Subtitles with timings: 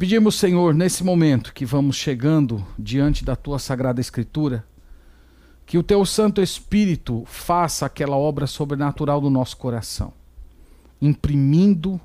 [0.00, 4.64] Pedimos, Senhor, nesse momento que vamos chegando diante da tua sagrada Escritura,
[5.66, 10.14] que o teu Santo Espírito faça aquela obra sobrenatural do nosso coração,
[11.02, 12.00] imprimindo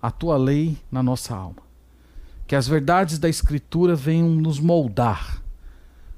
[0.00, 1.58] a tua lei na nossa alma.
[2.46, 5.42] Que as verdades da Escritura venham nos moldar,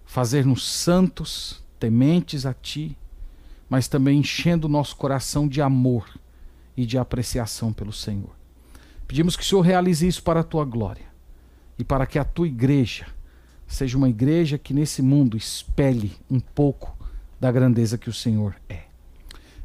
[0.05, 2.97] fazer-nos santos, tementes a ti,
[3.69, 6.09] mas também enchendo o nosso coração de amor
[6.77, 8.31] e de apreciação pelo Senhor.
[9.09, 11.16] Pedimos que o Senhor realize isso para a tua glória
[11.79, 13.07] e para que a tua igreja
[13.67, 16.97] seja uma igreja que nesse mundo espelhe um pouco
[17.41, 18.85] da grandeza que o Senhor é.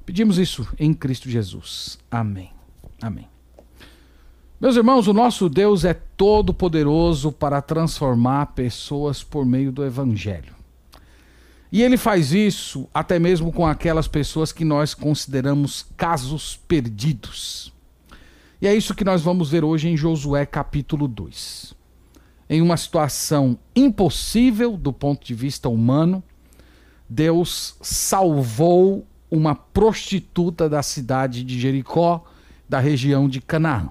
[0.05, 1.99] Pedimos isso em Cristo Jesus.
[2.09, 2.51] Amém.
[3.01, 3.27] Amém.
[4.59, 10.53] Meus irmãos, o nosso Deus é todo poderoso para transformar pessoas por meio do evangelho.
[11.71, 17.73] E ele faz isso até mesmo com aquelas pessoas que nós consideramos casos perdidos.
[18.61, 21.73] E é isso que nós vamos ver hoje em Josué capítulo 2.
[22.51, 26.21] Em uma situação impossível do ponto de vista humano,
[27.07, 32.25] Deus salvou uma prostituta da cidade de Jericó,
[32.67, 33.87] da região de Canaã.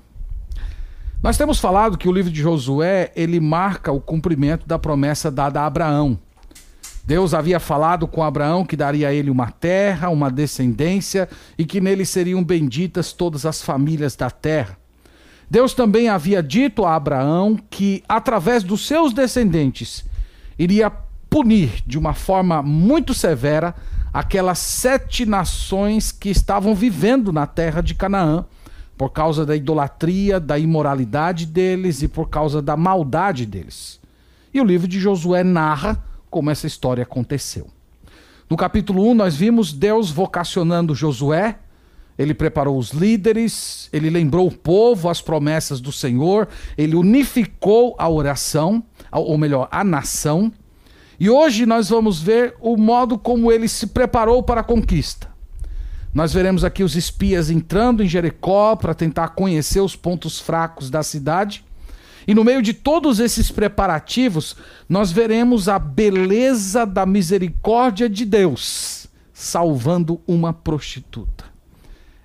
[1.22, 5.62] Nós temos falado que o livro de Josué, ele marca o cumprimento da promessa dada
[5.62, 6.19] a Abraão.
[7.03, 11.81] Deus havia falado com Abraão que daria a ele uma terra, uma descendência e que
[11.81, 14.79] nele seriam benditas todas as famílias da terra.
[15.50, 20.04] Deus também havia dito a Abraão que, através dos seus descendentes,
[20.56, 20.92] iria
[21.28, 23.74] punir de uma forma muito severa
[24.14, 28.44] aquelas sete nações que estavam vivendo na terra de Canaã,
[28.96, 33.98] por causa da idolatria, da imoralidade deles e por causa da maldade deles.
[34.54, 37.66] E o livro de Josué narra como essa história aconteceu.
[38.48, 41.58] No capítulo 1, nós vimos Deus vocacionando Josué,
[42.20, 48.10] ele preparou os líderes, ele lembrou o povo as promessas do Senhor, ele unificou a
[48.10, 50.53] oração, ou melhor, a nação.
[51.19, 55.31] E hoje nós vamos ver o modo como ele se preparou para a conquista.
[56.12, 61.02] Nós veremos aqui os espias entrando em Jericó para tentar conhecer os pontos fracos da
[61.02, 61.64] cidade.
[62.26, 64.56] E no meio de todos esses preparativos,
[64.87, 71.50] nós veremos a beleza da misericórdia de Deus salvando uma prostituta.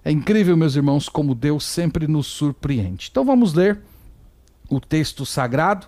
[0.05, 3.07] É incrível, meus irmãos, como Deus sempre nos surpreende.
[3.09, 3.79] Então vamos ler
[4.69, 5.87] o texto sagrado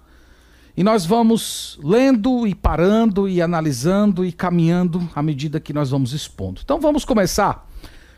[0.76, 6.14] e nós vamos lendo e parando e analisando e caminhando à medida que nós vamos
[6.14, 6.62] expondo.
[6.64, 7.70] Então vamos começar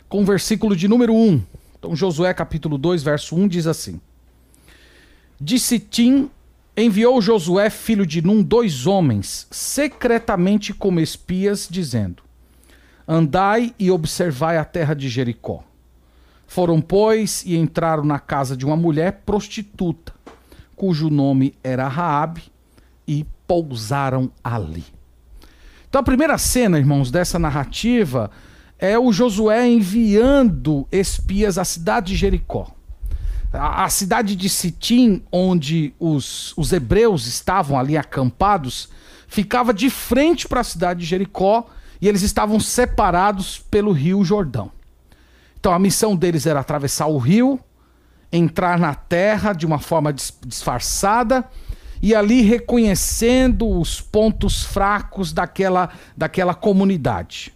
[0.07, 1.41] com o versículo de número 1.
[1.77, 3.99] Então Josué capítulo 2, verso 1 diz assim:
[5.37, 6.29] de Sitim
[6.77, 12.23] enviou Josué, filho de Num, dois homens, secretamente como espias, dizendo:
[13.07, 15.63] Andai e observai a terra de Jericó.
[16.49, 20.11] Foram, pois, e entraram na casa de uma mulher prostituta,
[20.75, 22.41] cujo nome era Raabe,
[23.07, 24.83] e pousaram ali.
[25.87, 28.31] Então a primeira cena, irmãos, dessa narrativa
[28.79, 32.73] é o Josué enviando espias à cidade de Jericó.
[33.53, 38.89] A, a cidade de Sitim, onde os, os hebreus estavam ali acampados,
[39.27, 41.67] ficava de frente para a cidade de Jericó
[42.01, 44.78] e eles estavam separados pelo rio Jordão.
[45.59, 47.59] Então a missão deles era atravessar o rio,
[48.31, 51.43] entrar na terra de uma forma disfarçada
[52.01, 57.53] e ali reconhecendo os pontos fracos daquela, daquela comunidade.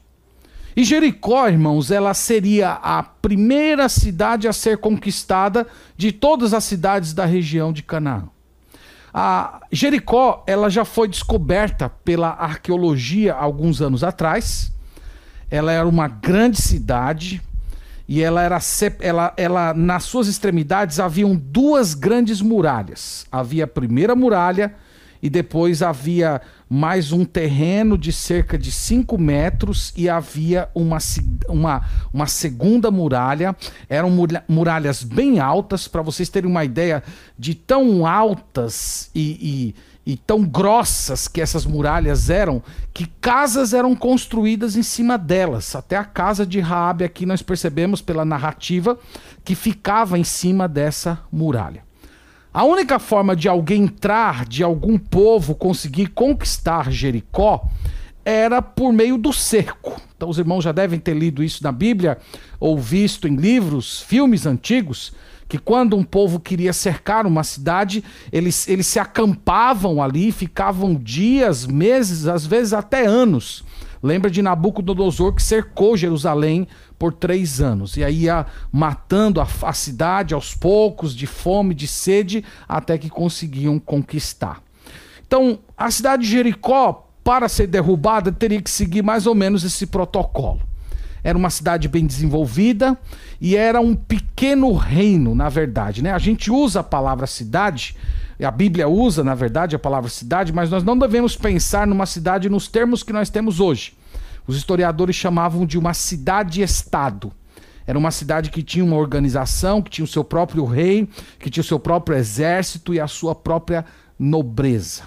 [0.75, 7.13] E Jericó, irmãos, ela seria a primeira cidade a ser conquistada de todas as cidades
[7.13, 8.27] da região de Canaã.
[9.13, 14.71] A Jericó, ela já foi descoberta pela arqueologia alguns anos atrás.
[15.51, 17.39] Ela era uma grande cidade
[18.07, 18.59] e ela era
[18.99, 23.25] ela, ela nas suas extremidades haviam duas grandes muralhas.
[23.31, 24.73] Havia a primeira muralha
[25.21, 30.97] e depois havia mais um terreno de cerca de 5 metros e havia uma,
[31.47, 31.81] uma,
[32.13, 33.55] uma segunda muralha.
[33.87, 34.11] Eram
[34.49, 37.01] muralhas bem altas, para vocês terem uma ideia
[37.39, 42.61] de tão altas e, e, e tão grossas que essas muralhas eram,
[42.93, 45.75] que casas eram construídas em cima delas.
[45.75, 48.97] Até a casa de Raabe aqui nós percebemos pela narrativa
[49.45, 51.83] que ficava em cima dessa muralha.
[52.53, 57.67] A única forma de alguém entrar, de algum povo conseguir conquistar Jericó,
[58.23, 59.99] era por meio do cerco.
[60.15, 62.17] Então os irmãos já devem ter lido isso na Bíblia
[62.59, 65.13] ou visto em livros, filmes antigos,
[65.53, 71.67] que quando um povo queria cercar uma cidade, eles, eles se acampavam ali, ficavam dias,
[71.67, 73.63] meses, às vezes até anos,
[74.01, 76.67] Lembra de Nabucodonosor que cercou Jerusalém
[76.97, 77.97] por três anos.
[77.97, 83.09] E aí ia matando a, a cidade aos poucos, de fome, de sede, até que
[83.09, 84.59] conseguiam conquistar.
[85.25, 89.85] Então, a cidade de Jericó, para ser derrubada, teria que seguir mais ou menos esse
[89.85, 90.72] protocolo.
[91.23, 92.97] Era uma cidade bem desenvolvida
[93.39, 96.03] e era um pequeno reino, na verdade.
[96.03, 96.11] Né?
[96.11, 97.95] A gente usa a palavra cidade
[98.43, 102.49] a Bíblia usa, na verdade, a palavra cidade, mas nós não devemos pensar numa cidade
[102.49, 103.93] nos termos que nós temos hoje.
[104.45, 107.31] Os historiadores chamavam de uma cidade-estado.
[107.85, 111.07] Era uma cidade que tinha uma organização, que tinha o seu próprio rei,
[111.39, 113.85] que tinha o seu próprio exército e a sua própria
[114.17, 115.03] nobreza.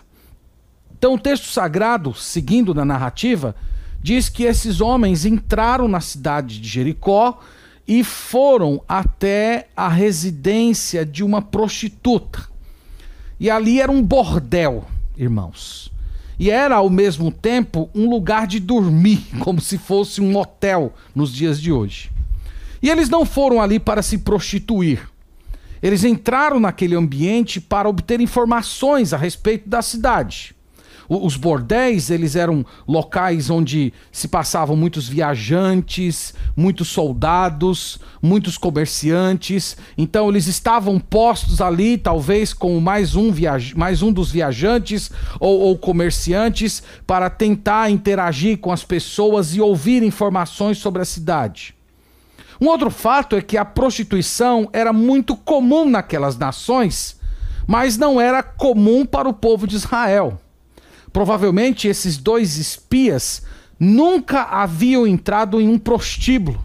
[0.98, 3.54] Então, o texto sagrado, seguindo na narrativa,
[4.02, 7.40] diz que esses homens entraram na cidade de Jericó
[7.86, 12.48] e foram até a residência de uma prostituta.
[13.38, 14.84] E ali era um bordel,
[15.16, 15.92] irmãos.
[16.38, 21.32] E era ao mesmo tempo um lugar de dormir, como se fosse um hotel nos
[21.32, 22.10] dias de hoje.
[22.82, 25.08] E eles não foram ali para se prostituir.
[25.82, 30.55] Eles entraram naquele ambiente para obter informações a respeito da cidade.
[31.08, 39.76] Os bordéis, eles eram locais onde se passavam muitos viajantes, muitos soldados, muitos comerciantes.
[39.96, 45.60] Então eles estavam postos ali, talvez com mais um, viaj mais um dos viajantes ou,
[45.60, 51.74] ou comerciantes, para tentar interagir com as pessoas e ouvir informações sobre a cidade.
[52.60, 57.20] Um outro fato é que a prostituição era muito comum naquelas nações,
[57.66, 60.40] mas não era comum para o povo de Israel.
[61.16, 63.40] Provavelmente esses dois espias
[63.80, 66.62] nunca haviam entrado em um prostíbulo,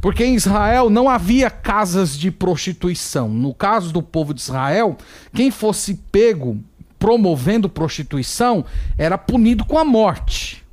[0.00, 3.28] porque em Israel não havia casas de prostituição.
[3.28, 4.98] No caso do povo de Israel,
[5.32, 6.58] quem fosse pego
[6.98, 8.64] promovendo prostituição
[8.98, 10.64] era punido com a morte.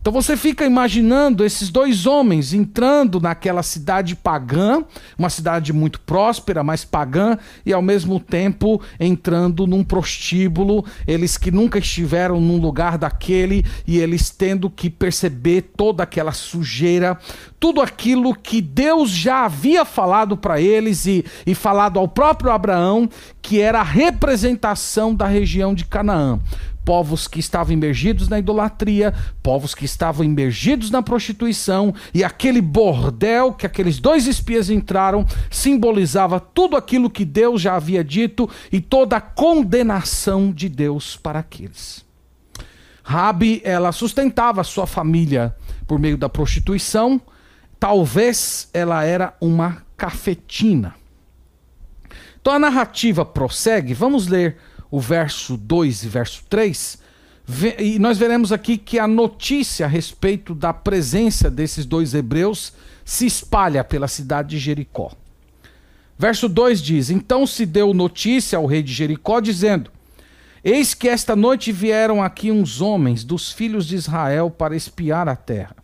[0.00, 4.82] Então você fica imaginando esses dois homens entrando naquela cidade pagã,
[5.18, 7.36] uma cidade muito próspera, mas pagã,
[7.66, 13.98] e ao mesmo tempo entrando num prostíbulo, eles que nunca estiveram num lugar daquele e
[13.98, 17.18] eles tendo que perceber toda aquela sujeira,
[17.58, 23.06] tudo aquilo que Deus já havia falado para eles e, e falado ao próprio Abraão,
[23.42, 26.40] que era a representação da região de Canaã
[26.84, 33.52] povos que estavam imergidos na idolatria, povos que estavam imergidos na prostituição, e aquele bordel
[33.52, 39.16] que aqueles dois espias entraram simbolizava tudo aquilo que Deus já havia dito e toda
[39.16, 42.04] a condenação de Deus para aqueles.
[43.02, 45.54] Rabi, ela sustentava sua família
[45.86, 47.20] por meio da prostituição,
[47.78, 50.94] talvez ela era uma cafetina.
[52.40, 54.56] Então a narrativa prossegue, vamos ler
[54.90, 56.98] o verso 2 e verso 3,
[57.78, 62.72] e nós veremos aqui que a notícia a respeito da presença desses dois hebreus
[63.04, 65.12] se espalha pela cidade de Jericó.
[66.16, 69.90] Verso 2 diz: Então se deu notícia ao rei de Jericó, dizendo:
[70.62, 75.34] Eis que esta noite vieram aqui uns homens dos filhos de Israel para espiar a
[75.34, 75.74] terra.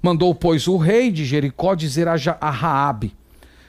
[0.00, 3.14] Mandou, pois, o rei de Jericó dizer a Raabe: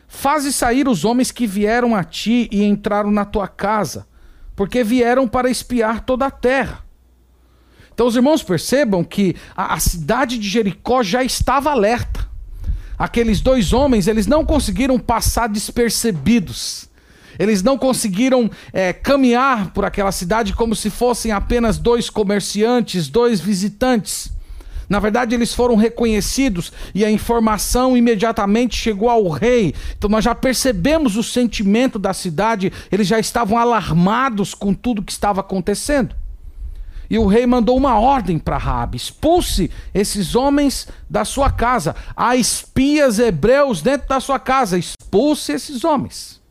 [0.07, 4.07] Faze sair os homens que vieram a ti e entraram na tua casa
[4.55, 6.83] porque vieram para espiar toda a terra.
[7.93, 12.27] Então os irmãos percebam que a, a, cidade de Jericó já estava alerta.
[12.97, 16.89] Aqueles dois homens, eles não conseguiram passar despercebidos.
[17.39, 23.39] Eles não conseguiram é, caminhar por aquela cidade como se fossem apenas dois comerciantes, dois
[23.39, 24.34] visitantes.
[24.89, 29.73] Na verdade, eles foram reconhecidos e a informação imediatamente chegou ao rei.
[29.97, 35.11] Então, nós já percebemos o sentimento da cidade, eles já estavam alarmados com tudo que
[35.11, 36.15] estava acontecendo.
[37.09, 41.95] E o rei mandou uma ordem para Rabi: expulse esses homens da sua casa.
[42.15, 46.41] Há espias hebreus dentro da sua casa, expulse esses homens.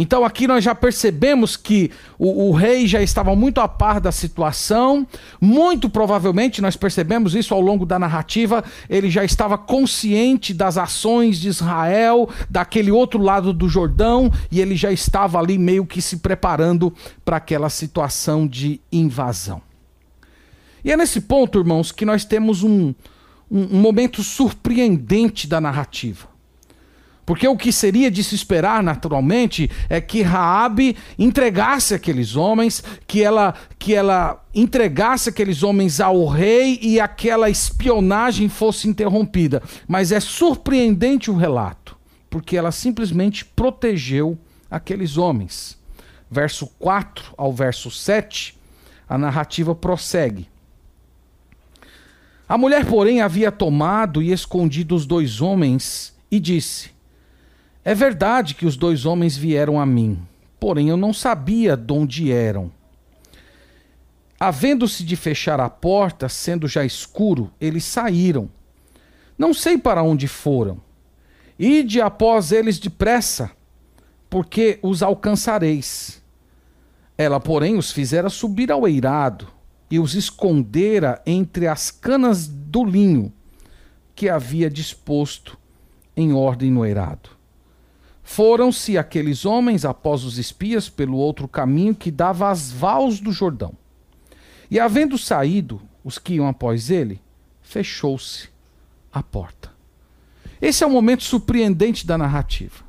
[0.00, 4.12] Então aqui nós já percebemos que o, o, rei já estava muito a par da
[4.12, 5.04] situação,
[5.40, 11.38] muito provavelmente, nós percebemos isso ao longo da narrativa, ele já estava consciente das ações
[11.38, 16.18] de Israel, daquele outro lado do Jordão, e ele já estava ali meio que se
[16.18, 19.60] preparando para aquela situação de invasão.
[20.84, 22.94] E é nesse ponto, irmãos, que nós temos um,
[23.50, 26.37] um, um momento surpreendente da narrativa.
[27.28, 33.22] Porque o que seria de se esperar naturalmente é que Raabe entregasse aqueles homens, que
[33.22, 39.62] ela que ela entregasse aqueles homens ao rei e aquela espionagem fosse interrompida.
[39.86, 41.98] Mas é surpreendente o relato,
[42.30, 44.38] porque ela simplesmente protegeu
[44.70, 45.78] aqueles homens.
[46.30, 48.58] Verso 4 ao verso 7,
[49.06, 50.48] a narrativa prossegue.
[52.48, 56.96] A mulher, porém, havia tomado e escondido os dois homens e disse:
[57.88, 60.20] É verdade que os dois homens vieram a mim,
[60.60, 62.70] porém eu não sabia de onde eram.
[64.38, 68.50] Havendo-se de fechar a porta, sendo já escuro, eles saíram.
[69.38, 70.78] Não sei para onde foram.
[71.58, 73.52] Ide após eles depressa,
[74.28, 76.22] porque os alcançareis.
[77.16, 79.48] Ela, porém, os fizera subir ao eirado
[79.90, 83.32] e os escondera entre as canas do linho
[84.14, 85.56] que havia disposto
[86.14, 87.37] em ordem no eirado.
[88.30, 93.72] Foram-se aqueles homens após os espias pelo outro caminho que dava às vals do Jordão.
[94.70, 97.22] E havendo saído os que iam após ele,
[97.62, 98.50] fechou-se
[99.10, 99.72] a porta.
[100.60, 102.84] Esse é o momento surpreendente da narrativa.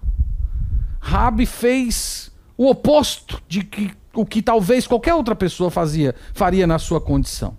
[1.00, 6.78] Rabi fez o oposto de que, o que talvez qualquer outra pessoa fazia, faria na
[6.78, 7.58] sua condição.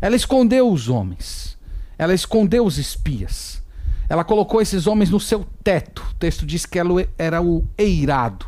[0.00, 1.56] Ela escondeu os homens.
[1.96, 3.62] Ela escondeu os espias.
[4.08, 6.02] Ela colocou esses homens no seu teto.
[6.10, 8.46] O texto diz que ela era o eirado.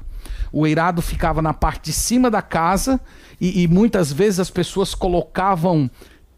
[0.52, 3.00] O eirado ficava na parte de cima da casa
[3.40, 5.90] e, e muitas vezes as pessoas colocavam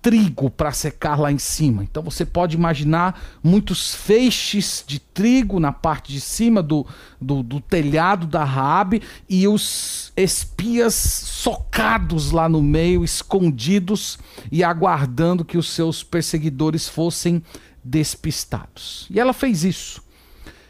[0.02, 1.82] trigo para secar lá em cima.
[1.82, 6.86] Então você pode imaginar muitos feixes de trigo na parte de cima do,
[7.20, 14.18] do, do, telhado da Raabe e os espias socados lá no meio, escondidos
[14.50, 17.42] e aguardando que os seus perseguidores fossem
[17.82, 19.06] despistados.
[19.10, 20.02] E ela fez isso.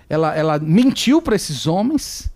[0.09, 2.31] Ela, ela mentiu para esses homens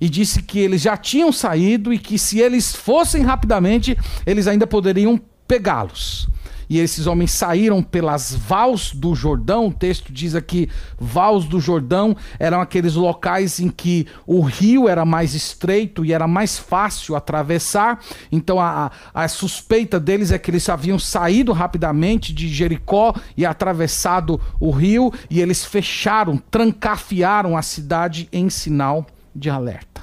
[0.00, 4.66] e disse que eles já tinham saído e que se eles fossem rapidamente, eles ainda
[4.66, 6.28] poderiam pegá-los.
[6.68, 9.68] E esses homens saíram pelas vals do Jordão.
[9.68, 10.68] O texto diz aqui:
[10.98, 16.26] vals do Jordão eram aqueles locais em que o rio era mais estreito e era
[16.26, 18.00] mais fácil atravessar.
[18.30, 24.40] Então a, a suspeita deles é que eles haviam saído rapidamente de Jericó e atravessado
[24.58, 25.12] o rio.
[25.30, 30.02] E eles fecharam, trancafiaram a cidade em sinal de alerta.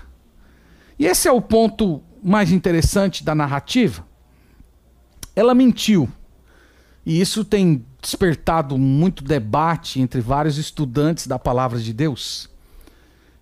[0.97, 4.05] E esse é o ponto mais interessante da narrativa.
[5.35, 6.07] Ela mentiu.
[7.05, 12.49] E isso tem despertado muito debate entre vários estudantes da palavra de Deus.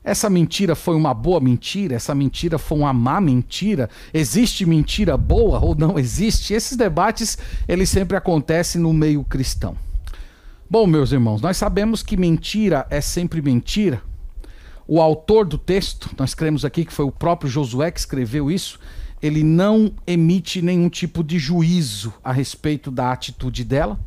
[0.03, 1.95] Essa mentira foi uma boa mentira?
[1.95, 3.87] Essa mentira foi uma má mentira?
[4.11, 6.55] Existe mentira boa ou não existe?
[6.55, 7.37] Esses debates,
[7.67, 9.77] eles sempre acontecem no meio cristão.
[10.67, 14.01] Bom, meus irmãos, nós sabemos que mentira é sempre mentira,
[14.93, 18.77] o autor do texto, nós cremos aqui que foi o próprio Josué que escreveu isso,
[19.21, 23.99] ele não emite nenhum tipo de juízo a respeito da atitude dela.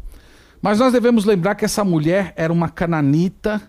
[0.60, 3.62] Mas nós devemos lembrar que essa mulher era uma cananita,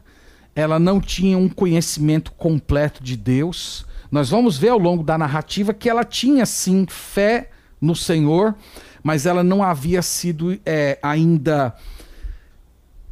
[0.56, 3.86] ela não tinha um conhecimento completo de Deus.
[4.10, 7.50] Nós vamos ver ao longo da narrativa que ela tinha sim fé
[7.82, 8.56] no Senhor,
[9.04, 11.76] mas ela não havia sido é, ainda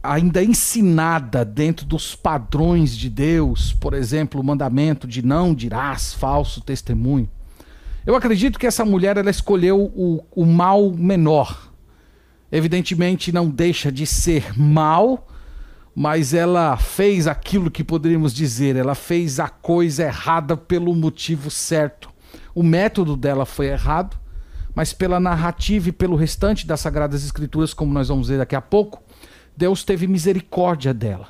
[0.02, 6.60] ainda ensinada dentro dos padrões de Deus, por exemplo, o mandamento de não dirás falso
[6.60, 7.30] testemunho.
[8.06, 11.72] Eu acredito que essa mulher ela escolheu o, o mal menor.
[12.52, 15.28] Evidentemente não deixa de ser mal,
[15.96, 22.10] mas ela fez aquilo que poderíamos dizer, ela fez a coisa errada pelo motivo certo.
[22.54, 24.18] O método dela foi errado,
[24.76, 28.62] mas pela narrativa e pelo restante das Sagradas Escrituras, como nós vamos ver daqui a
[28.62, 29.02] pouco,
[29.56, 31.30] Deus teve misericórdia dela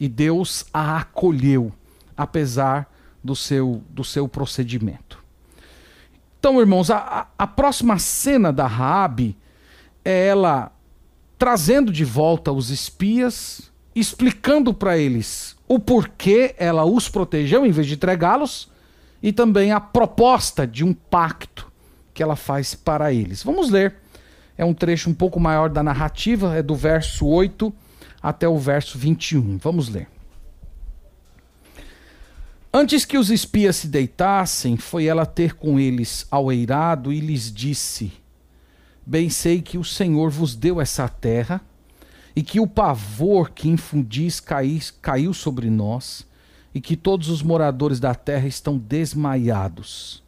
[0.00, 1.72] e Deus a acolheu,
[2.16, 2.90] apesar
[3.22, 5.17] do seu, do seu procedimento.
[6.38, 9.36] Então, irmãos, a, a próxima cena da Raabe
[10.04, 10.72] é ela
[11.36, 17.86] trazendo de volta os espias, explicando para eles o porquê ela os protegeu em vez
[17.86, 18.70] de entregá-los
[19.22, 21.70] e também a proposta de um pacto
[22.14, 23.42] que ela faz para eles.
[23.42, 23.96] Vamos ler
[24.58, 27.72] é um trecho um pouco maior da narrativa, é do verso 8
[28.20, 29.56] até o verso 21.
[29.58, 30.08] Vamos ler.
[32.72, 37.50] Antes que os espias se deitassem, foi ela ter com eles ao eirado e lhes
[37.50, 38.12] disse:
[39.06, 41.62] Bem sei que o Senhor vos deu essa terra,
[42.36, 46.26] e que o pavor que infundis caiu sobre nós,
[46.74, 50.22] e que todos os moradores da terra estão desmaiados.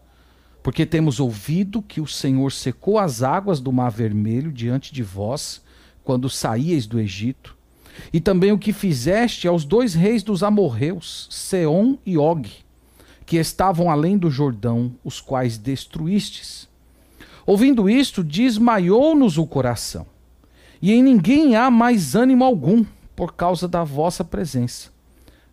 [0.63, 5.63] Porque temos ouvido que o Senhor secou as águas do Mar Vermelho diante de vós,
[6.03, 7.57] quando saíeis do Egito,
[8.13, 12.49] e também o que fizeste aos dois reis dos amorreus, Seom e Og,
[13.27, 16.69] que estavam além do Jordão, os quais destruístes.
[17.47, 20.07] Ouvindo isto, desmaiou-nos o coração,
[20.81, 24.91] e em ninguém há mais ânimo algum por causa da vossa presença,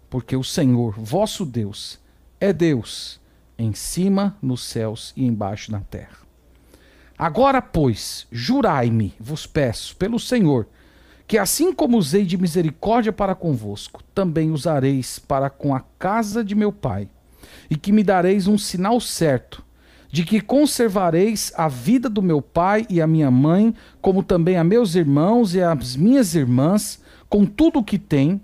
[0.09, 1.99] porque o Senhor, vosso Deus,
[2.39, 3.19] é Deus
[3.57, 6.17] em cima nos céus e embaixo na terra.
[7.17, 10.67] Agora, pois, jurai-me, vos peço, pelo Senhor,
[11.27, 16.55] que assim como usei de misericórdia para convosco, também usareis para com a casa de
[16.55, 17.09] meu pai,
[17.69, 19.61] e que me dareis um sinal certo,
[20.09, 24.63] de que conservareis a vida do meu pai e a minha mãe, como também a
[24.63, 28.39] meus irmãos e as minhas irmãs, com tudo o que tem,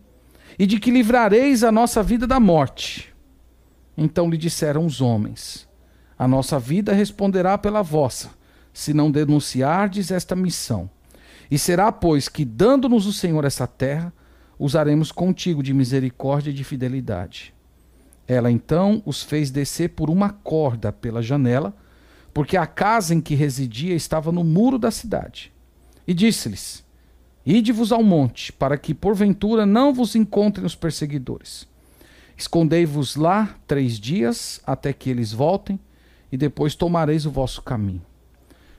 [0.60, 3.14] e de que livrareis a nossa vida da morte.
[3.98, 5.68] Então lhe disseram os homens:
[6.20, 8.32] A nossa vida responderá pela vossa,
[8.74, 10.90] se não denunciardes esta missão.
[11.50, 14.14] E será, pois, que, dando-nos o Senhor essa terra,
[14.58, 17.54] usaremos contigo de misericórdia e de fidelidade.
[18.28, 21.76] Ela então os fez descer por uma corda pela janela,
[22.34, 25.52] porque a casa em que residia estava no muro da cidade.
[26.08, 26.84] E disse-lhes:
[27.46, 31.68] Ide-vos ao monte, para que porventura não vos encontrem os perseguidores.
[32.38, 35.80] Escondei-vos lá três dias, até que eles voltem,
[36.32, 38.02] e depois tomareis o vosso caminho.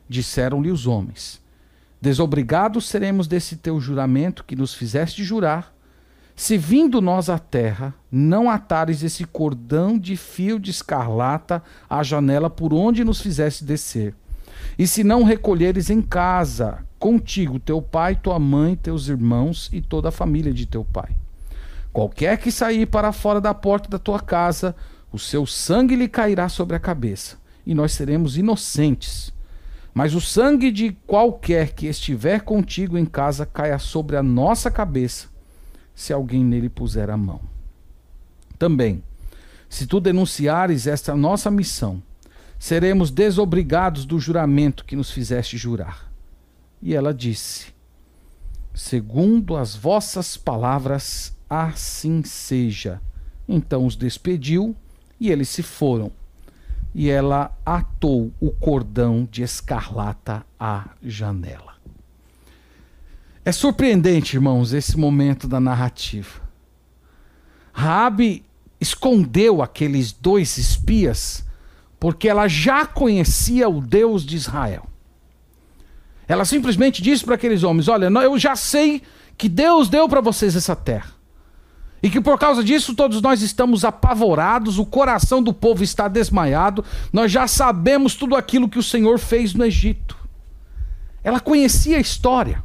[0.09, 1.41] Disseram-lhe os homens:
[2.05, 5.75] Desobrigados seremos desse teu juramento que nos fizeste jurar,
[6.37, 12.51] se vindo nós à terra, não atares esse cordão de fio de escarlata à janela
[12.51, 14.15] por onde nos fizeste descer.
[14.79, 20.11] E se não recolheres em casa, contigo teu pai, tua mãe, teus irmãos e toda
[20.11, 21.17] a família de teu pai.
[21.91, 24.77] Qualquer que sair para fora da porta da tua casa,
[25.11, 29.33] o seu sangue lhe cairá sobre a cabeça, e nós seremos inocentes
[29.95, 35.29] mas o sangue de qualquer que estiver contigo em casa caia sobre a nossa cabeça,
[35.95, 37.41] se alguém nele puser a mão.
[38.59, 39.05] Também,
[39.69, 42.03] se tu denunciares esta nossa missão,
[42.59, 46.11] seremos desobrigados do juramento que nos fizeste jurar.
[46.83, 47.73] E ela disse:
[48.75, 53.01] Segundo as vossas palavras, assim seja.
[53.49, 54.75] Então os despediu
[55.21, 56.11] e eles se foram
[56.95, 61.75] e ela atou o cordão de escarlata à janela.
[63.45, 66.41] É surpreendente, irmãos, esse momento da narrativa.
[67.73, 68.45] Raabe
[68.81, 71.45] escondeu aqueles dois espias
[71.99, 74.87] porque ela já conhecia o Deus de Israel.
[76.29, 79.03] Ela simplesmente disse para aqueles homens: Olha, eu já sei
[79.37, 81.14] que Deus deu para vocês essa terra.
[82.05, 86.85] E que por causa disso todos nós estamos apavorados, o coração do povo está desmaiado,
[87.11, 90.15] nós já sabemos tudo aquilo que o Senhor fez no Egito.
[91.23, 92.63] Ela conhecia a história.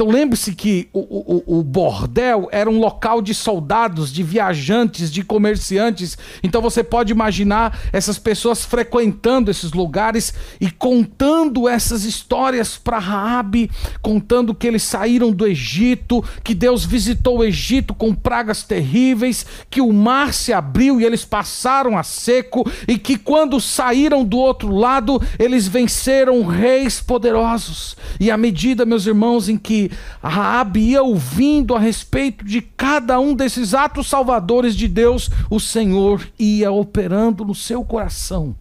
[0.00, 5.22] Então lembre-se que o, o, o, bordel era um local de soldados, de viajantes, de
[5.22, 6.16] comerciantes.
[6.42, 13.70] Então você pode imaginar essas pessoas frequentando esses lugares e contando essas histórias para Raabe,
[14.00, 19.82] contando que eles saíram do Egito, que Deus visitou o Egito com pragas terríveis, que
[19.82, 24.74] o mar se abriu e eles passaram a seco e que quando saíram do outro
[24.74, 27.98] lado, eles venceram reis poderosos.
[28.18, 29.89] E à medida, meus irmãos, em que
[30.22, 35.58] a Raabe ia ouvindo a respeito de cada um desses atos salvadores de Deus, o
[35.58, 38.54] Senhor ia operando no seu coração.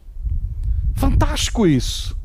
[0.96, 2.18] Fantástico isso.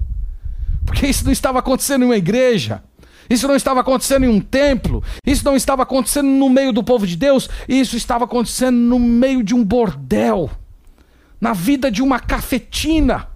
[0.84, 2.82] Porque isso não estava acontecendo em uma igreja.
[3.28, 7.06] Isso não estava acontecendo em um templo, isso não estava acontecendo no meio do povo
[7.06, 10.50] de Deus, isso estava acontecendo no meio de um bordel,
[11.40, 13.28] na vida de uma cafetina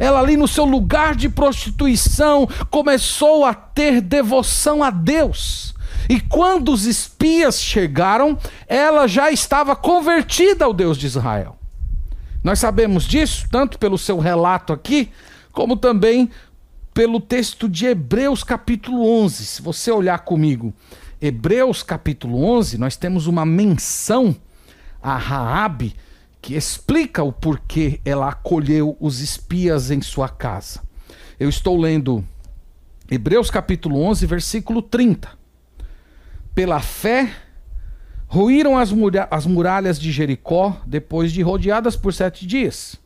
[0.00, 5.74] ela ali no seu lugar de prostituição começou a ter devoção a Deus.
[6.08, 8.36] E quando os espias chegaram,
[8.66, 11.58] ela já estava convertida ao Deus de Israel.
[12.42, 15.10] Nós sabemos disso, tanto pelo seu relato aqui,
[15.52, 16.30] como também
[16.94, 19.44] pelo texto de Hebreus capítulo 11.
[19.44, 20.72] Se você olhar comigo,
[21.20, 24.34] Hebreus capítulo 11, nós temos uma menção
[25.02, 25.94] a Raabe,
[26.40, 30.80] que explica o porquê ela acolheu os espias em sua casa.
[31.38, 32.24] Eu estou lendo
[33.10, 35.28] Hebreus capítulo 11, versículo 30.
[36.54, 37.30] Pela fé,
[38.26, 38.90] ruíram as,
[39.30, 42.96] as muralhas de Jericó depois de rodeadas por sete dias.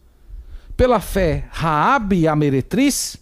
[0.77, 3.17] Pela fé, Raabe, a meretriz,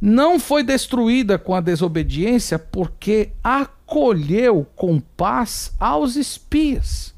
[0.00, 7.15] não foi destruída com a desobediência porque acolheu com paz aos espias.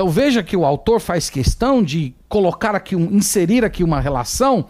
[0.00, 4.64] Então veja que o autor faz questão de colocar aqui, um, inserir aqui uma relação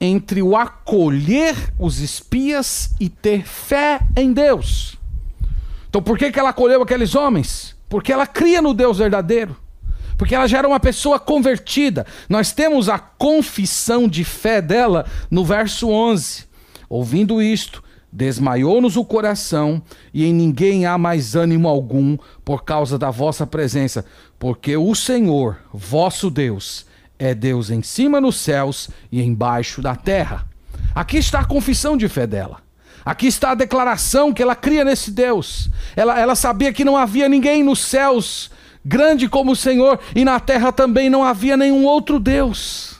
[0.00, 4.98] entre o acolher os espias e ter fé em Deus.
[5.88, 7.76] Então por que, que ela acolheu aqueles homens?
[7.88, 9.56] Porque ela cria no Deus verdadeiro.
[10.18, 12.04] Porque ela já era uma pessoa convertida.
[12.28, 16.46] Nós temos a confissão de fé dela no verso 11.
[16.88, 17.80] Ouvindo isto,
[18.16, 19.82] Desmaiou-nos o coração,
[20.12, 24.04] e em ninguém há mais ânimo algum por causa da vossa presença,
[24.44, 26.84] porque o Senhor, vosso Deus,
[27.18, 30.46] é Deus em cima nos céus e embaixo da terra.
[30.94, 32.58] Aqui está a confissão de fé dela.
[33.06, 35.70] Aqui está a declaração que ela cria nesse Deus.
[35.96, 38.50] Ela, ela sabia que não havia ninguém nos céus
[38.84, 42.93] grande como o Senhor, e na terra também não havia nenhum outro Deus.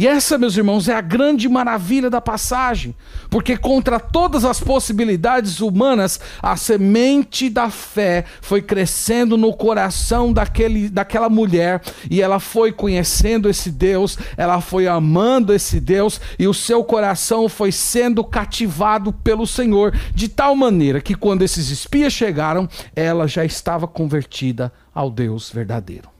[0.00, 2.96] E essa, meus irmãos, é a grande maravilha da passagem,
[3.28, 10.88] porque contra todas as possibilidades humanas, a semente da fé foi crescendo no coração daquele,
[10.88, 16.54] daquela mulher, e ela foi conhecendo esse Deus, ela foi amando esse Deus, e o
[16.54, 22.66] seu coração foi sendo cativado pelo Senhor, de tal maneira que quando esses espias chegaram,
[22.96, 26.19] ela já estava convertida ao Deus verdadeiro.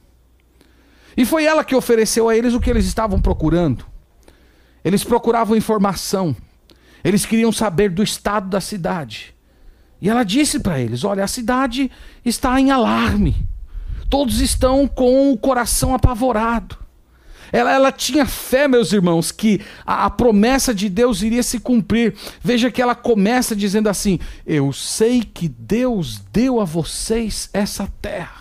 [1.15, 3.85] E foi ela que ofereceu a eles o que eles estavam procurando.
[4.83, 6.35] Eles procuravam informação.
[7.03, 9.35] Eles queriam saber do estado da cidade.
[10.01, 11.91] E ela disse para eles: Olha, a cidade
[12.25, 13.35] está em alarme.
[14.09, 16.77] Todos estão com o coração apavorado.
[17.51, 22.15] Ela, ela tinha fé, meus irmãos, que a, a promessa de Deus iria se cumprir.
[22.41, 28.40] Veja que ela começa dizendo assim: Eu sei que Deus deu a vocês essa terra.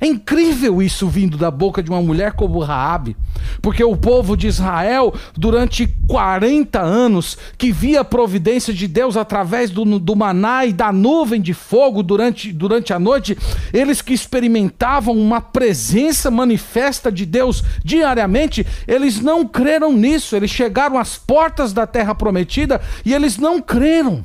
[0.00, 3.16] É incrível isso vindo da boca de uma mulher como Raabe,
[3.60, 9.70] porque o povo de Israel, durante 40 anos, que via a providência de Deus através
[9.70, 13.36] do, do maná e da nuvem de fogo durante, durante a noite,
[13.72, 20.96] eles que experimentavam uma presença manifesta de Deus diariamente, eles não creram nisso, eles chegaram
[20.96, 24.24] às portas da terra prometida e eles não creram.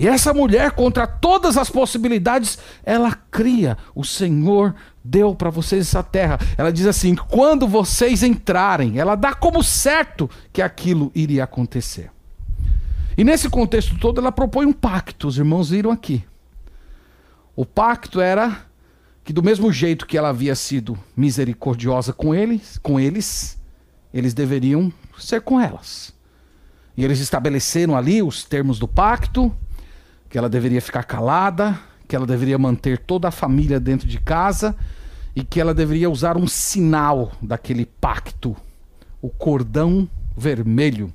[0.00, 3.76] E essa mulher, contra todas as possibilidades, ela cria.
[3.94, 6.38] O Senhor deu para vocês essa terra.
[6.56, 12.10] Ela diz assim: quando vocês entrarem, ela dá como certo que aquilo iria acontecer.
[13.14, 15.28] E nesse contexto todo, ela propõe um pacto.
[15.28, 16.24] Os irmãos viram aqui.
[17.54, 18.56] O pacto era
[19.22, 23.58] que, do mesmo jeito que ela havia sido misericordiosa com eles, com eles,
[24.14, 26.14] eles deveriam ser com elas.
[26.96, 29.54] E eles estabeleceram ali os termos do pacto
[30.30, 34.76] que ela deveria ficar calada, que ela deveria manter toda a família dentro de casa
[35.34, 38.56] e que ela deveria usar um sinal daquele pacto,
[39.20, 41.12] o cordão vermelho.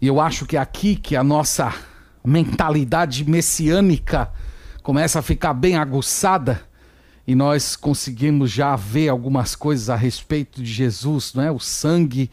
[0.00, 1.72] E eu acho que é aqui que a nossa
[2.24, 4.30] mentalidade messiânica
[4.82, 6.60] começa a ficar bem aguçada
[7.26, 11.52] e nós conseguimos já ver algumas coisas a respeito de Jesus, não é?
[11.52, 12.30] O sangue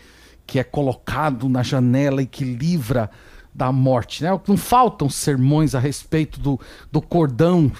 [0.47, 3.09] que é colocado na janela e que livra
[3.55, 4.21] da morte.
[4.21, 4.29] Né?
[4.47, 6.59] Não faltam sermões a respeito do,
[6.91, 7.71] do cordão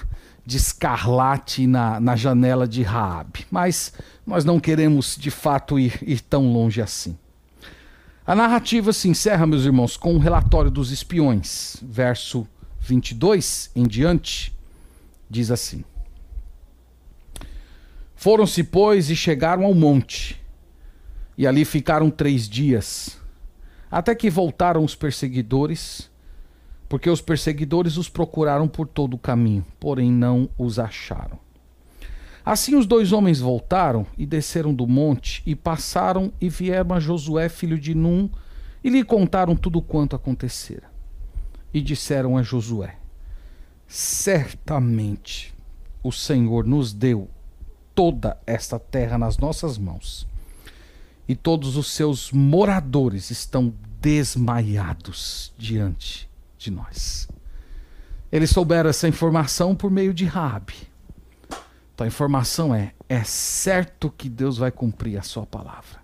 [0.44, 3.92] de escarlate na, na janela de Raabe, mas
[4.26, 7.18] nós não queremos de fato ir, ir tão longe assim.
[8.24, 12.46] A narrativa se encerra, meus irmãos, com o um relatório dos espiões, verso
[12.80, 14.52] 22 em diante,
[15.28, 15.84] diz assim:
[18.14, 20.40] Foram-se, pois, e chegaram ao monte,
[21.36, 23.18] e ali ficaram três dias
[23.96, 26.10] até que voltaram os perseguidores,
[26.86, 31.38] porque os perseguidores os procuraram por todo o caminho, porém não os acharam.
[32.44, 37.48] Assim os dois homens voltaram e desceram do monte e passaram e vieram a Josué,
[37.48, 38.28] filho de Num,
[38.84, 40.90] e lhe contaram tudo quanto acontecera.
[41.72, 42.96] E disseram a Josué:
[43.88, 45.54] Certamente
[46.02, 47.30] o Senhor nos deu
[47.94, 50.26] toda esta terra nas nossas mãos
[51.28, 57.28] e todos os seus moradores estão desmaiados diante de nós.
[58.30, 60.88] Eles souberam essa informação por meio de Rabi.
[61.94, 66.00] Então a informação é: é certo que Deus vai cumprir a sua palavra.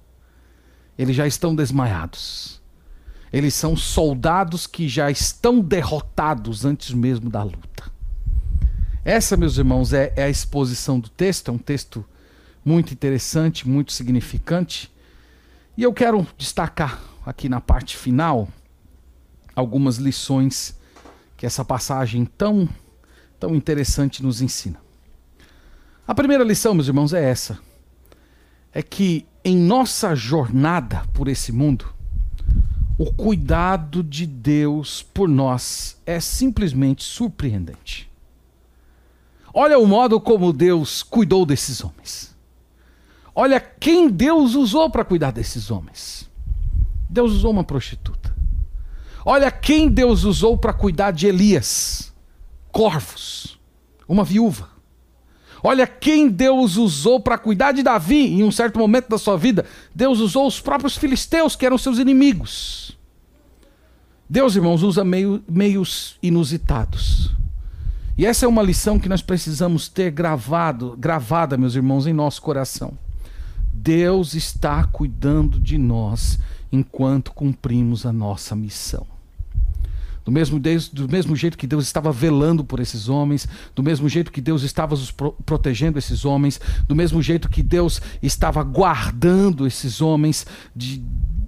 [0.99, 2.61] Eles já estão desmaiados.
[3.33, 7.91] Eles são soldados que já estão derrotados antes mesmo da luta.
[9.05, 11.49] Essa, meus irmãos, é, é a exposição do texto.
[11.49, 12.05] É um texto
[12.65, 14.92] muito interessante, muito significante.
[15.77, 18.49] E eu quero destacar aqui na parte final
[19.57, 20.79] algumas lições
[21.37, 22.69] que essa passagem tão,
[23.41, 24.79] tão interessante nos ensina.
[26.07, 27.59] A primeira lição, meus irmãos, é essa:
[28.73, 31.87] é que em nossa jornada por esse mundo,
[32.99, 38.11] o cuidado de Deus por nós é simplesmente surpreendente.
[39.55, 42.32] Olha o modo como Deus cuidou desses homens.
[43.35, 46.31] Olha quem Deus usou para cuidar desses homens.
[47.09, 48.35] Deus usou uma prostituta.
[49.25, 52.13] Olha quem Deus usou para cuidar de Elias:
[52.71, 53.59] corvos,
[54.09, 54.69] uma viúva.
[55.63, 59.65] Olha quem Deus usou para cuidar de Davi em um certo momento da sua vida.
[59.95, 62.99] Deus usou os próprios filisteus, que eram seus inimigos.
[64.29, 67.31] Deus, irmãos, usa meio, meios inusitados.
[68.19, 72.43] E essa é uma lição que nós precisamos ter gravado, gravada, meus irmãos, em nosso
[72.43, 72.99] coração.
[73.73, 76.39] Deus está cuidando de nós
[76.71, 79.07] enquanto cumprimos a nossa missão.
[80.25, 84.31] Do mesmo, do mesmo jeito que Deus estava velando por esses homens, do mesmo jeito
[84.31, 89.67] que Deus estava os pro, protegendo esses homens, do mesmo jeito que Deus estava guardando
[89.67, 91.03] esses homens de,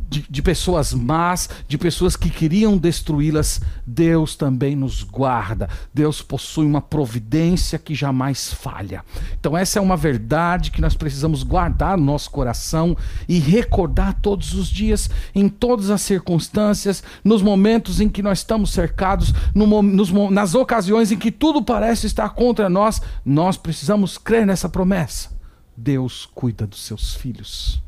[0.08, 5.68] de, de pessoas más, de pessoas que queriam destruí-las, Deus também nos guarda.
[5.92, 9.04] Deus possui uma providência que jamais falha.
[9.38, 12.96] Então, essa é uma verdade que nós precisamos guardar no nosso coração
[13.28, 18.72] e recordar todos os dias, em todas as circunstâncias, nos momentos em que nós estamos
[18.72, 24.46] cercados, no, nos, nas ocasiões em que tudo parece estar contra nós, nós precisamos crer
[24.46, 25.32] nessa promessa.
[25.76, 27.82] Deus cuida dos seus filhos.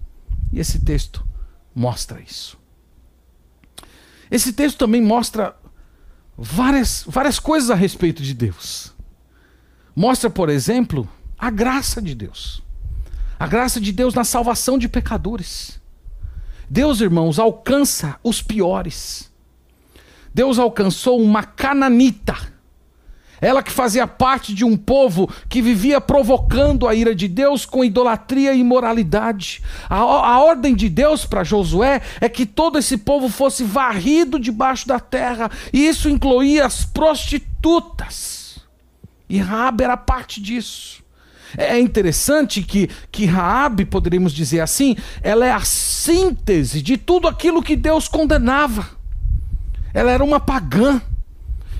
[0.52, 1.24] E esse texto
[1.76, 2.58] mostra isso.
[4.30, 5.54] Esse texto também mostra
[6.36, 8.94] várias, várias coisas a respeito de Deus.
[9.94, 11.06] Mostra, por exemplo,
[11.38, 12.62] a graça de Deus.
[13.38, 15.78] A graça de Deus na salvação de pecadores.
[16.68, 19.30] Deus, irmãos, alcança os piores.
[20.32, 22.36] Deus alcançou uma cananita
[23.40, 27.84] ela que fazia parte de um povo que vivia provocando a ira de Deus com
[27.84, 29.62] idolatria e imoralidade.
[29.88, 34.88] A, a ordem de Deus para Josué é que todo esse povo fosse varrido debaixo
[34.88, 38.60] da terra, e isso incluía as prostitutas.
[39.28, 41.04] E Raabe era parte disso.
[41.56, 47.62] É interessante que, que Raabe, poderíamos dizer assim, ela é a síntese de tudo aquilo
[47.62, 48.88] que Deus condenava.
[49.94, 51.00] Ela era uma pagã.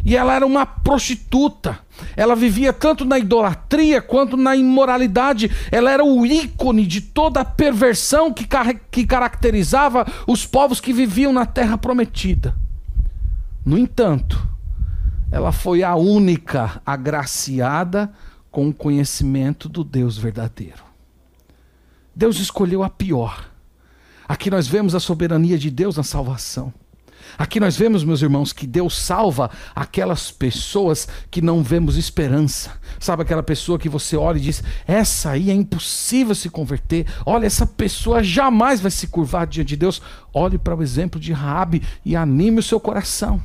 [0.07, 1.81] E ela era uma prostituta.
[2.17, 5.51] Ela vivia tanto na idolatria quanto na imoralidade.
[5.69, 8.47] Ela era o ícone de toda a perversão que,
[8.89, 12.55] que caracterizava os povos que viviam na terra prometida.
[13.65, 14.41] No entanto,
[15.33, 18.13] ela foi a única agraciada
[18.49, 20.85] com o conhecimento do Deus verdadeiro.
[22.15, 23.51] Deus escolheu a pior.
[24.29, 26.73] Aqui nós vemos a soberania de Deus na salvação.
[27.39, 32.73] Aqui nós vemos, meus irmãos, que Deus salva aquelas pessoas que não vemos esperança.
[32.99, 37.07] Sabe aquela pessoa que você olha e diz: essa aí é impossível se converter.
[37.25, 40.01] Olha, essa pessoa jamais vai se curvar diante de Deus.
[40.33, 43.43] Olhe para o exemplo de Raabe e anime o seu coração.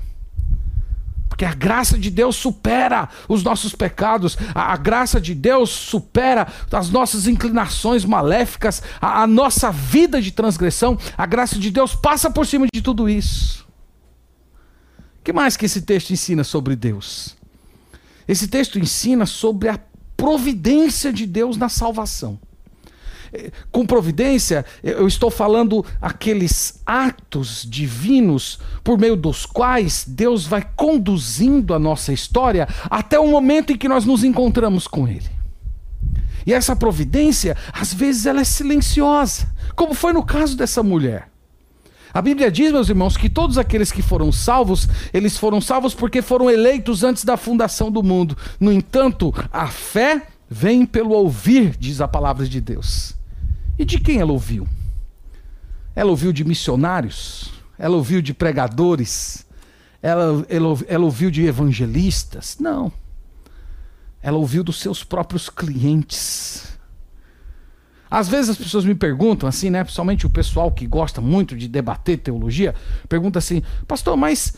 [1.41, 6.45] Porque a graça de Deus supera os nossos pecados, a, a graça de Deus supera
[6.71, 10.99] as nossas inclinações maléficas, a, a nossa vida de transgressão.
[11.17, 13.65] A graça de Deus passa por cima de tudo isso.
[15.23, 17.35] Que mais que esse texto ensina sobre Deus?
[18.27, 19.79] Esse texto ensina sobre a
[20.17, 22.39] providência de Deus na salvação.
[23.33, 30.67] É, com providência, eu estou falando aqueles atos divinos por meio dos quais Deus vai
[30.75, 35.29] conduzindo a nossa história até o momento em que nós nos encontramos com Ele.
[36.45, 41.30] E essa providência, às vezes, ela é silenciosa, como foi no caso dessa mulher.
[42.13, 46.21] A Bíblia diz, meus irmãos, que todos aqueles que foram salvos, eles foram salvos porque
[46.21, 48.37] foram eleitos antes da fundação do mundo.
[48.59, 53.15] No entanto, a fé vem pelo ouvir, diz a palavra de Deus.
[53.79, 54.67] E de quem ela ouviu?
[55.95, 57.53] Ela ouviu de missionários?
[57.77, 59.45] Ela ouviu de pregadores?
[60.01, 62.57] Ela, ela, ela ouviu de evangelistas?
[62.59, 62.91] Não.
[64.21, 66.77] Ela ouviu dos seus próprios clientes.
[68.11, 69.85] Às vezes as pessoas me perguntam assim, né?
[69.85, 72.75] Principalmente o pessoal que gosta muito de debater teologia,
[73.07, 74.53] pergunta assim, pastor, mas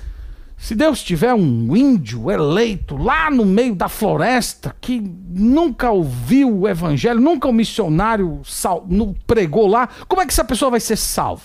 [0.58, 6.68] se Deus tiver um índio eleito lá no meio da floresta que nunca ouviu o
[6.68, 8.88] evangelho, nunca o missionário sal,
[9.28, 11.44] pregou lá, como é que essa pessoa vai ser salvo?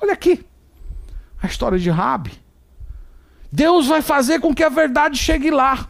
[0.00, 0.44] Olha aqui,
[1.42, 2.32] a história de Rabi.
[3.50, 5.88] Deus vai fazer com que a verdade chegue lá.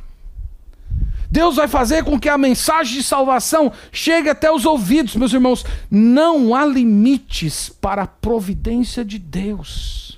[1.30, 5.64] Deus vai fazer com que a mensagem de salvação chegue até os ouvidos, meus irmãos.
[5.90, 10.08] Não há limites para a providência de Deus.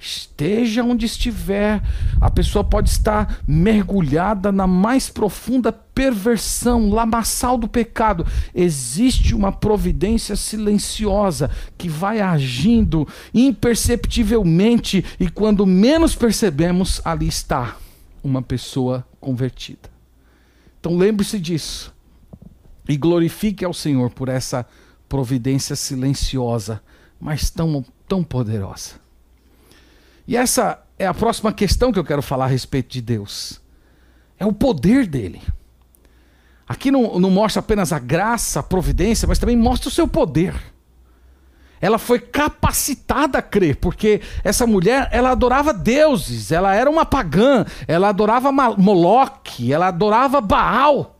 [0.00, 1.82] Esteja onde estiver,
[2.20, 8.24] a pessoa pode estar mergulhada na mais profunda perversão, lamaçal do pecado.
[8.54, 17.76] Existe uma providência silenciosa que vai agindo imperceptivelmente, e quando menos percebemos, ali está
[18.22, 19.87] uma pessoa convertida.
[20.88, 21.94] Então lembre-se disso.
[22.88, 24.66] E glorifique ao Senhor por essa
[25.06, 26.82] providência silenciosa,
[27.20, 28.94] mas tão, tão poderosa.
[30.26, 33.60] E essa é a próxima questão que eu quero falar a respeito de Deus.
[34.38, 35.42] É o poder dele.
[36.66, 40.54] Aqui não, não mostra apenas a graça, a providência, mas também mostra o seu poder
[41.80, 47.64] ela foi capacitada a crer, porque essa mulher, ela adorava deuses, ela era uma pagã,
[47.86, 51.17] ela adorava Moloque, ela adorava Baal.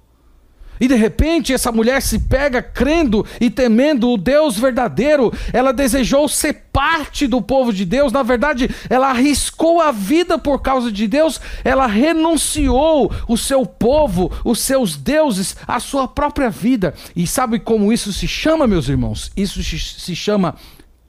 [0.80, 5.32] E de repente essa mulher se pega crendo e temendo o Deus verdadeiro.
[5.52, 8.12] Ela desejou ser parte do povo de Deus.
[8.12, 11.40] Na verdade, ela arriscou a vida por causa de Deus.
[11.64, 16.94] Ela renunciou o seu povo, os seus deuses, a sua própria vida.
[17.14, 19.32] E sabe como isso se chama, meus irmãos?
[19.36, 20.54] Isso se chama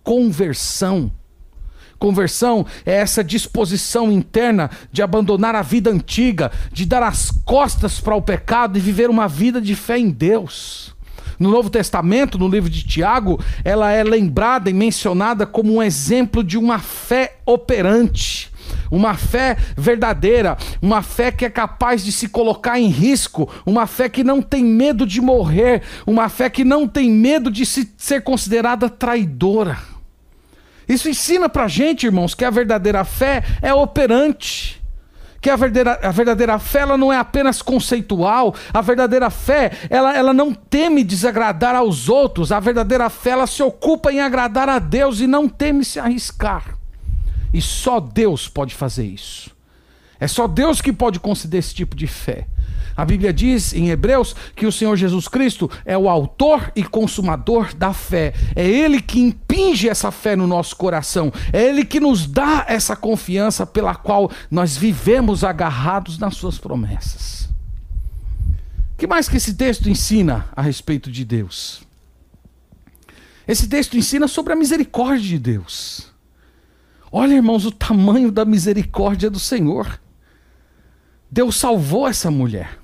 [0.04, 1.12] conversão.
[2.00, 8.16] Conversão é essa disposição interna de abandonar a vida antiga, de dar as costas para
[8.16, 10.96] o pecado e viver uma vida de fé em Deus.
[11.38, 16.42] No Novo Testamento, no livro de Tiago, ela é lembrada e mencionada como um exemplo
[16.44, 18.50] de uma fé operante.
[18.92, 24.08] Uma fé verdadeira, uma fé que é capaz de se colocar em risco, uma fé
[24.08, 28.22] que não tem medo de morrer, uma fé que não tem medo de se, ser
[28.22, 29.99] considerada traidora.
[30.90, 34.82] Isso ensina pra gente, irmãos, que a verdadeira fé é operante.
[35.40, 40.18] Que a verdadeira, a verdadeira fé ela não é apenas conceitual, a verdadeira fé ela,
[40.18, 44.80] ela não teme desagradar aos outros, a verdadeira fé ela se ocupa em agradar a
[44.80, 46.76] Deus e não teme se arriscar.
[47.54, 49.56] E só Deus pode fazer isso.
[50.20, 52.46] É só Deus que pode conceder esse tipo de fé.
[52.96, 57.74] A Bíblia diz em Hebreus que o Senhor Jesus Cristo é o autor e consumador
[57.74, 58.34] da fé.
[58.56, 61.32] É Ele que impinge essa fé no nosso coração.
[61.52, 67.50] É Ele que nos dá essa confiança pela qual nós vivemos agarrados nas Suas promessas.
[68.94, 71.82] O que mais que esse texto ensina a respeito de Deus?
[73.48, 76.08] Esse texto ensina sobre a misericórdia de Deus.
[77.12, 80.00] Olha, irmãos, o tamanho da misericórdia do Senhor.
[81.32, 82.80] Deus salvou essa mulher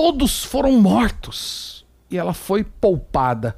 [0.00, 3.54] todos foram mortos e ela foi poupada.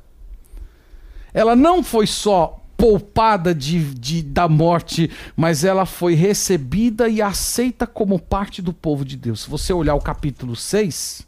[1.33, 7.87] Ela não foi só poupada de, de, da morte, mas ela foi recebida e aceita
[7.87, 9.43] como parte do povo de Deus.
[9.43, 11.25] Se você olhar o capítulo 6,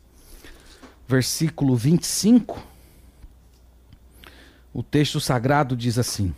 [1.07, 2.61] versículo 25,
[4.73, 6.35] o texto sagrado diz assim: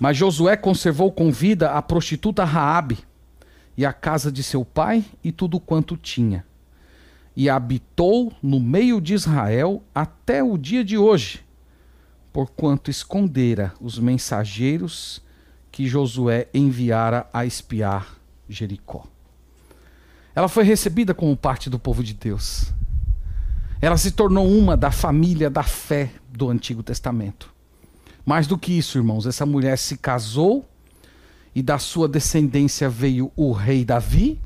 [0.00, 3.04] Mas Josué conservou com vida a prostituta Raabe
[3.76, 6.44] e a casa de seu pai e tudo quanto tinha
[7.36, 11.44] e habitou no meio de Israel até o dia de hoje,
[12.32, 15.22] porquanto escondera os mensageiros
[15.70, 18.16] que Josué enviara a espiar
[18.48, 19.06] Jericó.
[20.34, 22.72] Ela foi recebida como parte do povo de Deus.
[23.80, 27.52] Ela se tornou uma da família da fé do Antigo Testamento.
[28.24, 30.68] Mais do que isso, irmãos, essa mulher se casou
[31.54, 34.40] e da sua descendência veio o rei Davi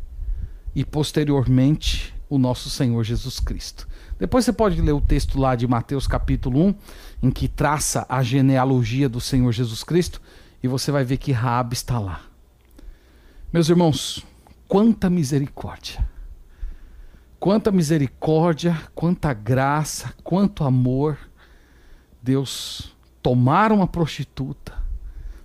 [0.75, 3.89] e posteriormente o nosso Senhor Jesus Cristo.
[4.19, 6.75] Depois você pode ler o texto lá de Mateus capítulo 1,
[7.23, 10.21] em que traça a genealogia do Senhor Jesus Cristo,
[10.63, 12.21] e você vai ver que Raab está lá.
[13.53, 14.27] Meus irmãos,
[14.67, 16.07] quanta misericórdia.
[17.41, 21.17] Quanta misericórdia, quanta graça, quanto amor.
[22.21, 24.75] Deus tomar uma prostituta,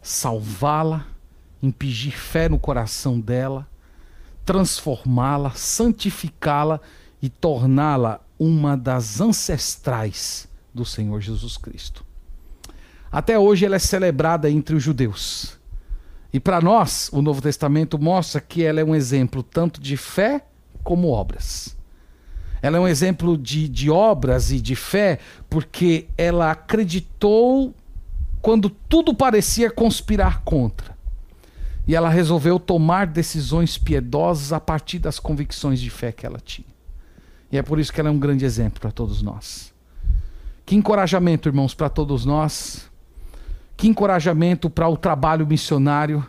[0.02, 1.13] salvá-la,
[1.64, 3.68] impingir fé no coração dela,
[4.46, 6.82] transformá-la, santificá-la
[7.22, 12.06] e torná-la uma das ancestrais do Senhor Jesus Cristo.
[13.10, 15.58] Até hoje ela é celebrada entre os judeus.
[16.34, 20.44] E para nós, o Novo Testamento mostra que ela é um exemplo tanto de fé
[20.84, 21.78] como obras.
[22.62, 27.74] Ela é um exemplo de, de obras e de fé porque ela acreditou
[28.42, 30.93] quando tudo parecia conspirar contra.
[31.88, 36.68] E ela resolveu tomar decisões piedosas a partir das convicções de fé que ela tinha.
[37.52, 39.74] E é por isso que ela é um grande exemplo para todos nós.
[40.66, 42.90] Que encorajamento, irmãos, para todos nós.
[43.76, 46.26] Que encorajamento para o trabalho missionário.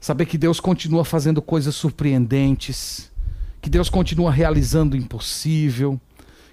[0.00, 3.10] Saber que Deus continua fazendo coisas surpreendentes.
[3.60, 6.00] Que Deus continua realizando o impossível.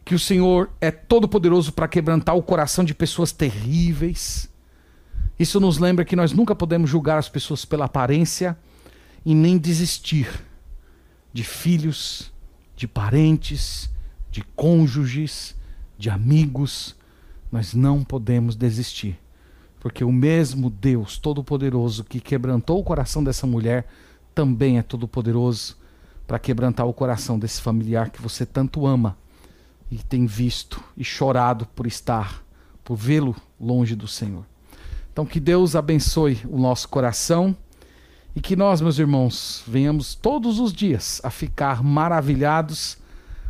[0.03, 4.49] Que o Senhor é todo-poderoso para quebrantar o coração de pessoas terríveis
[5.39, 8.57] isso nos lembra que nós nunca podemos julgar as pessoas pela aparência
[9.23, 10.27] e nem desistir
[11.31, 12.31] de filhos,
[12.75, 13.89] de parentes,
[14.31, 15.55] de cônjuges,
[15.97, 16.95] de amigos.
[17.51, 19.19] Nós não podemos desistir,
[19.79, 23.87] porque o mesmo Deus Todo-Poderoso que quebrantou o coração dessa mulher
[24.33, 25.77] também é todo-poderoso
[26.25, 29.17] para quebrantar o coração desse familiar que você tanto ama
[29.89, 32.43] e tem visto e chorado por estar,
[32.83, 34.45] por vê-lo longe do Senhor.
[35.17, 37.57] Então, que Deus abençoe o nosso coração
[38.35, 42.99] e que nós, meus irmãos, venhamos todos os dias a ficar maravilhados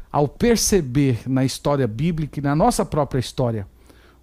[0.09, 3.67] ao perceber na história bíblica e na nossa própria história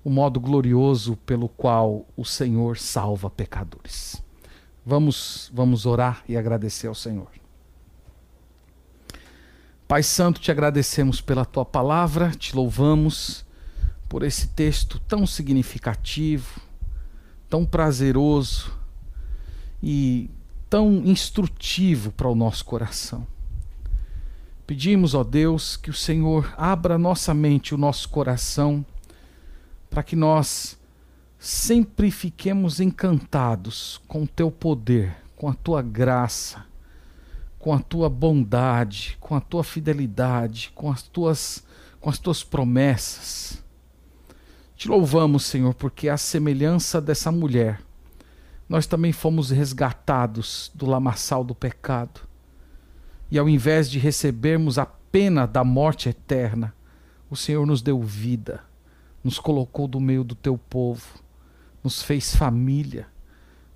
[0.02, 4.22] o modo glorioso pelo qual o Senhor salva pecadores.
[4.82, 7.28] Vamos, vamos orar e agradecer ao Senhor.
[9.86, 13.44] Pai Santo, te agradecemos pela tua palavra, te louvamos
[14.08, 16.63] por esse texto tão significativo,
[17.48, 18.72] tão prazeroso
[19.82, 20.30] e
[20.68, 23.26] tão instrutivo para o nosso coração.
[24.66, 28.84] Pedimos, ó Deus, que o Senhor abra nossa mente, o nosso coração,
[29.90, 30.78] para que nós
[31.38, 36.64] sempre fiquemos encantados com o teu poder, com a tua graça,
[37.58, 41.62] com a tua bondade, com a tua fidelidade, com as tuas
[42.00, 43.63] com as tuas promessas.
[44.76, 47.80] Te louvamos, Senhor, porque a semelhança dessa mulher,
[48.68, 52.20] nós também fomos resgatados do lamaçal do pecado
[53.30, 56.74] e ao invés de recebermos a pena da morte eterna,
[57.28, 58.62] o Senhor nos deu vida,
[59.22, 61.20] nos colocou do meio do teu povo,
[61.82, 63.08] nos fez família,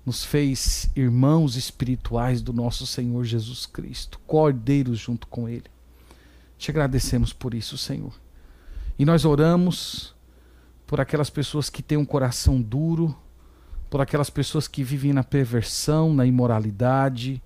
[0.05, 5.65] nos fez irmãos espirituais do nosso Senhor Jesus Cristo, cordeiros junto com Ele.
[6.57, 8.13] Te agradecemos por isso, Senhor.
[8.97, 10.15] E nós oramos
[10.89, 13.15] por aquelas pessoas que têm um coração duro,
[13.91, 17.39] por aquelas pessoas que vivem na perversão, na imoralidade,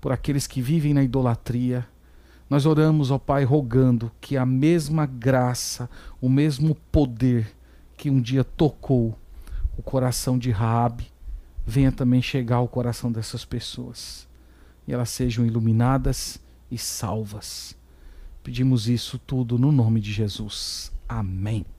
[0.00, 1.86] por aqueles que vivem na idolatria.
[2.48, 5.90] Nós oramos, ó Pai, rogando que a mesma graça,
[6.22, 7.54] o mesmo poder
[7.98, 9.14] que um dia tocou
[9.76, 11.12] o coração de Raabe,
[11.66, 14.26] venha também chegar ao coração dessas pessoas
[14.88, 16.40] e elas sejam iluminadas
[16.70, 17.76] e salvas.
[18.42, 20.90] Pedimos isso tudo no nome de Jesus.
[21.06, 21.75] Amém.